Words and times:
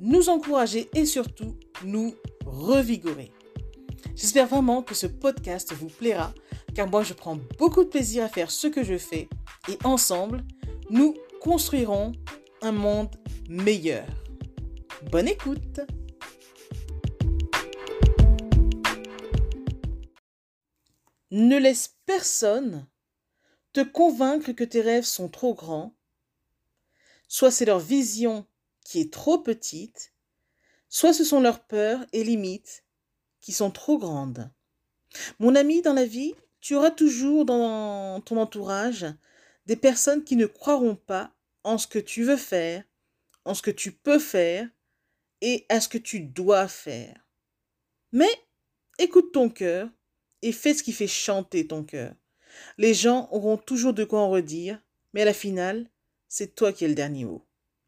nous 0.00 0.28
encourager 0.28 0.88
et 0.94 1.06
surtout 1.06 1.56
nous 1.84 2.14
revigorer. 2.44 3.32
J'espère 4.14 4.46
vraiment 4.46 4.82
que 4.82 4.94
ce 4.94 5.06
podcast 5.06 5.72
vous 5.72 5.88
plaira 5.88 6.32
car 6.74 6.88
moi 6.88 7.02
je 7.02 7.14
prends 7.14 7.38
beaucoup 7.58 7.84
de 7.84 7.88
plaisir 7.88 8.24
à 8.24 8.28
faire 8.28 8.50
ce 8.50 8.66
que 8.66 8.84
je 8.84 8.98
fais 8.98 9.28
et 9.68 9.78
ensemble, 9.84 10.44
nous 10.90 11.14
construirons 11.40 12.12
un 12.62 12.72
monde 12.72 13.14
meilleur. 13.48 14.06
Bonne 15.10 15.28
écoute 15.28 15.80
Ne 21.30 21.58
laisse 21.58 21.96
personne 22.06 22.86
te 23.72 23.80
convaincre 23.80 24.52
que 24.52 24.64
tes 24.64 24.80
rêves 24.80 25.04
sont 25.04 25.28
trop 25.28 25.54
grands, 25.54 25.94
soit 27.28 27.50
c'est 27.50 27.64
leur 27.64 27.80
vision 27.80 28.46
qui 28.86 29.00
est 29.00 29.12
trop 29.12 29.38
petite, 29.38 30.12
soit 30.88 31.12
ce 31.12 31.24
sont 31.24 31.40
leurs 31.40 31.64
peurs 31.64 32.06
et 32.12 32.22
limites 32.22 32.84
qui 33.40 33.52
sont 33.52 33.70
trop 33.70 33.98
grandes. 33.98 34.50
Mon 35.38 35.54
ami, 35.54 35.82
dans 35.82 35.92
la 35.92 36.04
vie, 36.04 36.34
tu 36.60 36.74
auras 36.74 36.90
toujours 36.90 37.44
dans 37.44 38.20
ton 38.20 38.38
entourage 38.38 39.06
des 39.66 39.76
personnes 39.76 40.24
qui 40.24 40.36
ne 40.36 40.46
croiront 40.46 40.94
pas 40.94 41.32
en 41.64 41.78
ce 41.78 41.86
que 41.86 41.98
tu 41.98 42.22
veux 42.22 42.36
faire, 42.36 42.84
en 43.44 43.54
ce 43.54 43.62
que 43.62 43.70
tu 43.70 43.92
peux 43.92 44.18
faire 44.18 44.68
et 45.40 45.66
à 45.68 45.80
ce 45.80 45.88
que 45.88 45.98
tu 45.98 46.20
dois 46.20 46.68
faire. 46.68 47.26
Mais 48.12 48.30
écoute 48.98 49.32
ton 49.32 49.48
cœur 49.48 49.88
et 50.42 50.52
fais 50.52 50.74
ce 50.74 50.82
qui 50.82 50.92
fait 50.92 51.08
chanter 51.08 51.66
ton 51.66 51.82
cœur. 51.82 52.14
Les 52.78 52.94
gens 52.94 53.28
auront 53.32 53.56
toujours 53.56 53.94
de 53.94 54.04
quoi 54.04 54.20
en 54.20 54.30
redire, 54.30 54.80
mais 55.12 55.22
à 55.22 55.26
la 55.26 55.34
finale, 55.34 55.90
c'est 56.28 56.54
toi 56.54 56.72
qui 56.72 56.84
as 56.84 56.88
le 56.88 56.94
dernier 56.94 57.24
mot. 57.24 57.45